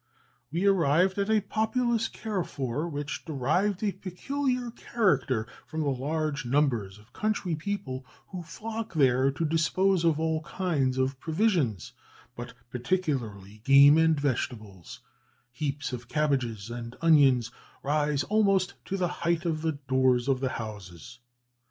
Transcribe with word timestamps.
We 0.51 0.65
arrived 0.65 1.19
at 1.19 1.29
a 1.29 1.41
populous 1.41 2.07
carrefour, 2.07 2.89
which 2.89 3.23
derived 3.23 3.83
a 3.83 3.91
peculiar 3.91 4.71
character 4.71 5.45
from 5.67 5.81
the 5.81 5.91
large 5.91 6.43
numbers 6.43 6.97
of 6.97 7.13
country 7.13 7.53
people 7.53 8.03
who 8.29 8.41
flock 8.41 8.95
there 8.95 9.29
to 9.29 9.45
dispose 9.45 10.03
of 10.03 10.19
all 10.19 10.41
kinds 10.41 10.97
of 10.97 11.19
provisions, 11.19 11.93
but 12.35 12.55
particularly, 12.71 13.61
game 13.63 13.99
and 13.99 14.19
vegetables; 14.19 15.01
heaps 15.51 15.93
of 15.93 16.07
cabbages 16.07 16.71
and 16.71 16.95
onions 17.03 17.51
rise 17.83 18.23
almost 18.23 18.73
to 18.85 18.97
the 18.97 19.07
height 19.21 19.45
of 19.45 19.61
the 19.61 19.73
doors 19.87 20.27
of 20.27 20.39
the 20.39 20.49
houses. 20.57 21.19